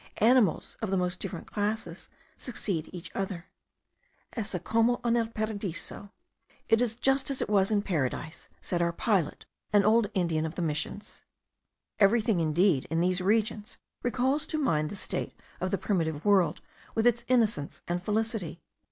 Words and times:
Animals 0.17 0.77
of 0.81 0.89
the 0.89 0.97
most 0.97 1.19
different 1.19 1.45
classes 1.45 2.09
succeed 2.35 2.89
each 2.91 3.15
other. 3.15 3.45
"Esse 4.35 4.55
como 4.63 4.99
en 5.05 5.15
el 5.15 5.27
Paradiso," 5.27 6.09
"It 6.67 6.81
is 6.81 6.95
just 6.95 7.29
as 7.29 7.39
it 7.39 7.47
was 7.47 7.69
in 7.69 7.83
Paradise," 7.83 8.49
said 8.61 8.81
our 8.81 8.93
pilot, 8.93 9.45
an 9.71 9.85
old 9.85 10.09
Indian 10.15 10.43
of 10.43 10.55
the 10.55 10.63
Missions. 10.63 11.21
Everything, 11.99 12.39
indeed, 12.39 12.85
in 12.85 12.99
these 12.99 13.21
regions 13.21 13.77
recalls 14.01 14.47
to 14.47 14.57
mind 14.57 14.89
the 14.89 14.95
state 14.95 15.35
of 15.59 15.69
the 15.69 15.77
primitive 15.77 16.25
world 16.25 16.61
with 16.95 17.05
its 17.05 17.23
innocence 17.27 17.81
and 17.87 18.01
felicity. 18.03 18.59